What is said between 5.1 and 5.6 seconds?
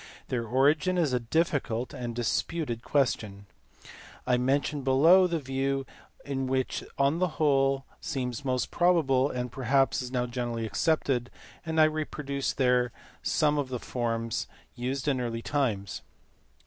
(see p. 189) the